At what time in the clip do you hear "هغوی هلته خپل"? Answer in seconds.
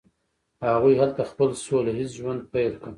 0.69-1.49